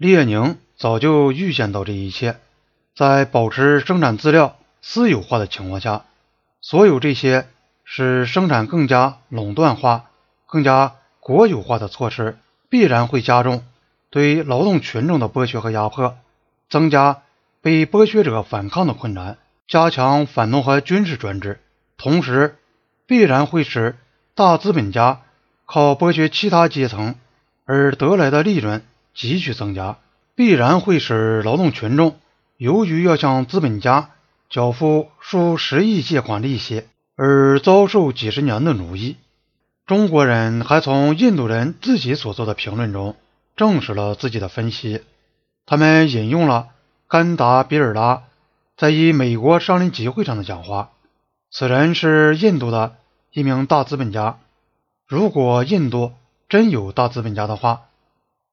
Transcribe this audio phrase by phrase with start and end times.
[0.00, 2.38] 列宁早就预见到这一切，
[2.96, 6.06] 在保持生产资料私有化的情况下，
[6.62, 7.46] 所有这些
[7.84, 10.06] 使生产更加垄断化、
[10.46, 12.38] 更加国有化的措施，
[12.70, 13.62] 必然会加重
[14.08, 16.16] 对劳动群众的剥削和压迫，
[16.70, 17.20] 增加
[17.60, 19.36] 被剥削者反抗的困难，
[19.68, 21.60] 加强反动和军事专制，
[21.98, 22.56] 同时
[23.06, 23.98] 必然会使
[24.34, 25.20] 大资本家
[25.66, 27.16] 靠剥削其他阶层
[27.66, 28.82] 而得来的利润。
[29.14, 29.98] 急剧增加，
[30.34, 32.18] 必然会使劳动群众
[32.56, 34.10] 由于要向资本家
[34.48, 36.84] 缴付数十亿借款利息
[37.16, 39.16] 而遭受几十年的奴役。
[39.86, 43.16] 中国人还从印度人自己所做的评论中
[43.56, 45.02] 证实了自己的分析。
[45.66, 46.68] 他们引用了
[47.08, 48.22] 甘达比尔拉
[48.76, 50.90] 在一美国商人集会上的讲话。
[51.50, 52.96] 此人是印度的
[53.32, 54.38] 一名大资本家。
[55.06, 56.12] 如果印度
[56.48, 57.82] 真有大资本家的话，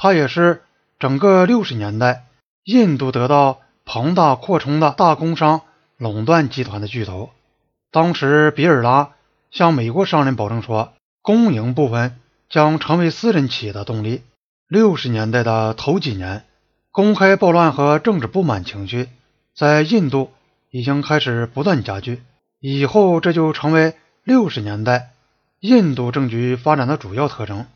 [0.00, 0.62] 他也是
[1.00, 2.26] 整个六十年代
[2.62, 5.62] 印度得到庞大扩充的大工商
[5.96, 7.30] 垄断集团的巨头。
[7.90, 9.10] 当时，比尔拉
[9.50, 14.22] 向美国商人保证说，公营部分将成为私人企业的动力。
[14.68, 16.44] 六十年代的头几年，
[16.92, 19.08] 公开暴乱和政治不满情绪
[19.56, 20.30] 在印度
[20.70, 22.22] 已经开始不断加剧。
[22.60, 25.10] 以后，这就成为六十年代
[25.58, 27.66] 印度政局发展的主要特征。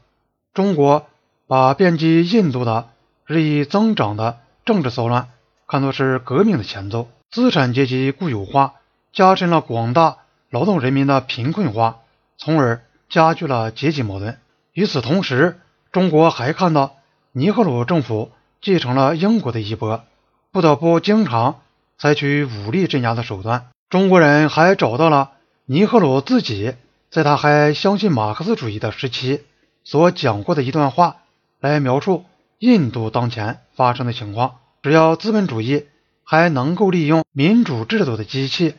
[0.54, 1.08] 中国。
[1.52, 2.88] 把遍及印度的
[3.26, 5.28] 日益增长的政治骚乱
[5.66, 8.72] 看作是革命的前奏，资产阶级固有化
[9.12, 10.16] 加深了广大
[10.48, 11.98] 劳动人民的贫困化，
[12.38, 14.38] 从而加剧了阶级矛盾。
[14.72, 15.60] 与此同时，
[15.92, 16.94] 中国还看到
[17.32, 20.04] 尼赫鲁政府继承了英国的衣钵，
[20.52, 21.60] 不得不经常
[21.98, 23.66] 采取武力镇压的手段。
[23.90, 25.32] 中国人还找到了
[25.66, 26.72] 尼赫鲁自己
[27.10, 29.42] 在他还相信马克思主义的时期
[29.84, 31.16] 所讲过的一段话。
[31.62, 32.24] 来描述
[32.58, 34.56] 印度当前发生的情况。
[34.82, 35.86] 只要资本主义
[36.24, 38.74] 还能够利用民主制度的机器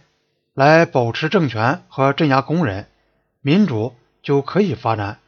[0.54, 2.88] 来保持政权和镇压工人，
[3.42, 5.20] 民主就可以发展。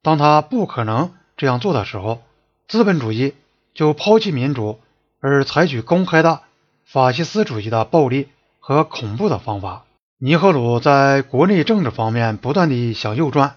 [0.00, 2.22] 当他不可能这样做的时候，
[2.68, 3.34] 资本主义
[3.74, 4.78] 就抛弃民主，
[5.18, 6.42] 而采取公开的
[6.84, 8.28] 法西斯主义的暴力
[8.60, 9.84] 和恐怖的方法。
[10.18, 13.56] 尼赫鲁在国内政治方面不断地向右转，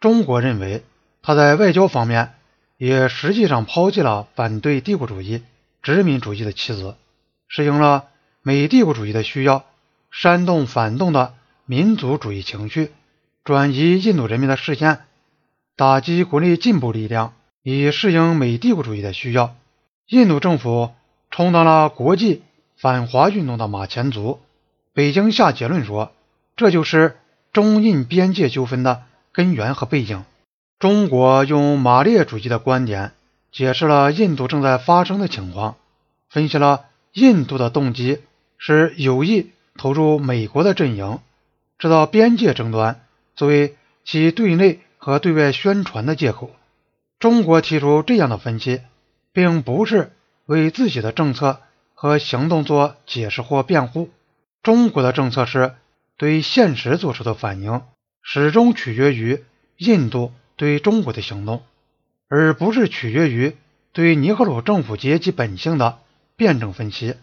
[0.00, 0.84] 中国认为
[1.22, 2.34] 他在外交方面。
[2.84, 5.42] 也实际上抛弃了反对帝国主义、
[5.82, 6.96] 殖民主义的棋子，
[7.48, 8.08] 适应了
[8.42, 9.64] 美帝国主义的需要，
[10.10, 11.32] 煽动反动的
[11.64, 12.92] 民族主义情绪，
[13.42, 15.00] 转移印度人民的视线，
[15.76, 19.56] 打击国内进步力量，以适应美帝国主义的需要。
[20.08, 20.90] 印度政府
[21.30, 22.42] 充当了国际
[22.76, 24.42] 反华运动的马前卒。
[24.92, 26.12] 北京下结论说，
[26.54, 27.16] 这就是
[27.50, 30.22] 中印边界纠纷的根源和背景。
[30.84, 33.12] 中国用马列主义的观点
[33.50, 35.76] 解释了印度正在发生的情况，
[36.28, 36.84] 分析了
[37.14, 38.20] 印度的动机
[38.58, 41.20] 是有意投入美国的阵营，
[41.78, 43.00] 制造边界争端
[43.34, 46.50] 作为其对内和对外宣传的借口。
[47.18, 48.82] 中国提出这样的分析，
[49.32, 50.12] 并不是
[50.44, 51.60] 为自己的政策
[51.94, 54.10] 和行动做解释或辩护。
[54.62, 55.76] 中国的政策是
[56.18, 57.80] 对现实做出的反应，
[58.20, 59.42] 始终取决于
[59.78, 60.30] 印度。
[60.56, 61.62] 对中国的行动，
[62.28, 63.56] 而不是取决于
[63.92, 65.98] 对尼赫鲁政府阶级本性的
[66.36, 67.16] 辩证分析。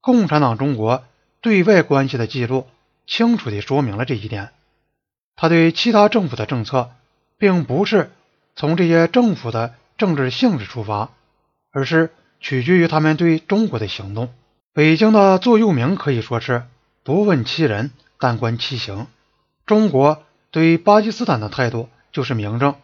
[0.00, 1.04] 共产党中国
[1.40, 2.66] 对外关系的记录
[3.06, 4.50] 清楚地说明了这一点。
[5.36, 6.90] 他对其他政府的政策，
[7.38, 8.10] 并不是
[8.56, 11.10] 从这些政府的政治性质出发，
[11.72, 12.10] 而是
[12.40, 14.32] 取决于他们对中国的行动。
[14.72, 16.64] 北京的座右铭可以说是
[17.02, 19.06] “不问其人，但观其行”。
[19.66, 21.88] 中国对巴基斯坦的态度。
[22.12, 22.74] 就是明证，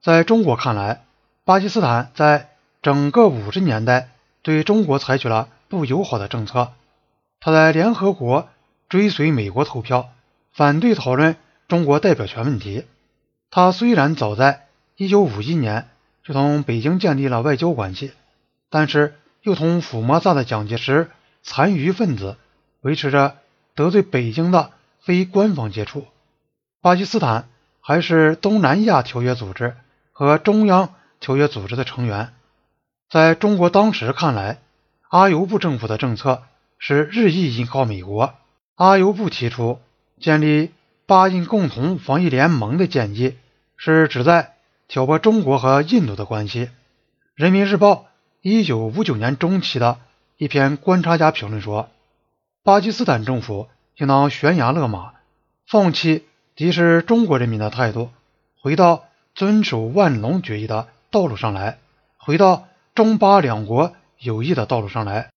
[0.00, 1.02] 在中国看来，
[1.44, 2.48] 巴基斯坦在
[2.80, 4.08] 整个五十年代
[4.42, 6.72] 对中国采取了不友好的政策。
[7.40, 8.48] 他在联合国
[8.88, 10.10] 追随美国投票，
[10.52, 11.36] 反对讨论
[11.68, 12.86] 中国代表权问题。
[13.50, 15.88] 他虽然早在一九五一年
[16.24, 18.12] 就同北京建立了外交关系，
[18.70, 21.10] 但是又同抚摩萨的蒋介石
[21.42, 22.36] 残余分子
[22.80, 23.36] 维持着
[23.74, 24.70] 得罪北京的
[25.00, 26.06] 非官方接触。
[26.80, 27.48] 巴基斯坦。
[27.80, 29.76] 还是东南亚条约组织
[30.12, 32.32] 和中央条约组织的成员。
[33.10, 34.58] 在中国当时看来，
[35.08, 36.42] 阿尤布政府的政策
[36.78, 38.34] 是日益依靠美国。
[38.76, 39.80] 阿尤布提出
[40.20, 40.70] 建立
[41.06, 43.36] 巴印共同防御联盟的建议，
[43.76, 44.54] 是旨在
[44.86, 46.70] 挑拨中国和印度的关系。
[47.34, 48.06] 人民日报
[48.42, 49.98] 一九五九年中期的
[50.36, 51.88] 一篇观察家评论说
[52.62, 55.14] ：“巴基斯坦政府应当悬崖勒马，
[55.66, 56.26] 放弃。”
[56.60, 58.10] 即使中国人民的态度，
[58.60, 59.04] 回到
[59.34, 61.78] 遵守万隆决议的道路上来，
[62.18, 65.30] 回到中巴两国友谊的道路上来。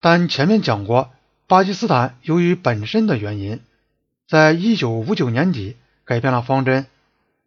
[0.00, 1.10] 但前面讲过，
[1.48, 3.60] 巴基斯坦由于本身的原因，
[4.28, 6.86] 在一九五九年底改变了方针，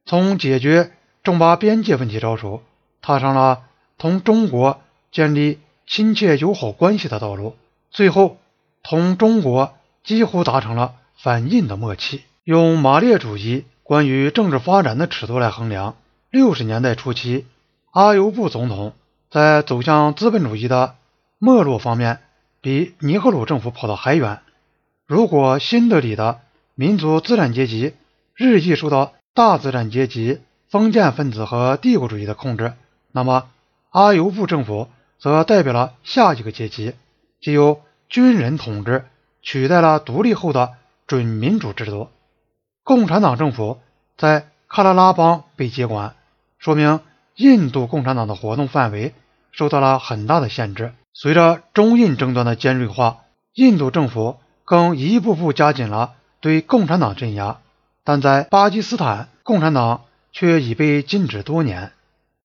[0.05, 0.91] 从解决
[1.23, 2.61] 中巴边界问题着手，
[3.01, 3.63] 踏上了
[3.97, 7.55] 同中国建立亲切友好关系的道路，
[7.91, 8.35] 最后
[8.83, 9.73] 同中国
[10.03, 12.23] 几乎达成了反印的默契。
[12.43, 15.95] 用马列主义关于政治发展的尺度来衡量，
[16.31, 17.45] 六十年代初期，
[17.91, 18.93] 阿尤布总统
[19.29, 20.95] 在走向资本主义的
[21.37, 22.19] 没落方面，
[22.59, 24.39] 比尼赫鲁政府跑得还远。
[25.05, 26.39] 如果新德里的
[26.73, 27.93] 民族资产阶级
[28.33, 32.73] 日益受到大资产阶级、封建分子和帝国主义的控制，
[33.11, 33.49] 那么
[33.91, 34.87] 阿尤布政府
[35.19, 36.95] 则代表了下一个阶级，
[37.39, 39.05] 即由军人统治
[39.43, 40.71] 取代了独立后的
[41.05, 42.09] 准民主制度。
[42.83, 43.79] 共产党政府
[44.17, 46.15] 在喀拉拉邦被接管，
[46.57, 46.99] 说明
[47.35, 49.13] 印度共产党的活动范围
[49.51, 50.93] 受到了很大的限制。
[51.13, 53.19] 随着中印争端的尖锐化，
[53.53, 57.57] 印度政府更一步步加紧了对共产党镇压。
[58.03, 60.01] 但在巴基斯坦，共产党
[60.31, 61.91] 却已被禁止多年。